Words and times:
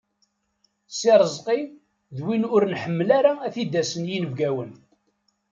Si 0.97 1.11
Rezqi 1.21 1.59
d 2.15 2.17
win 2.25 2.43
ur 2.55 2.63
nḥemmel 2.73 3.09
ara 3.19 3.31
ad 3.45 3.51
t-id-asen 3.53 4.09
yinebgawen. 4.11 4.71